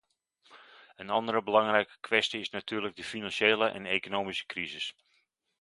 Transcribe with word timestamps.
Een 0.95 1.09
andere 1.09 1.43
belangrijke 1.43 1.97
kwestie 1.99 2.39
is 2.39 2.49
natuurlijk 2.49 2.95
de 2.95 3.03
financiële 3.03 3.67
en 3.67 3.85
economische 3.85 4.45
crisis. 4.45 4.95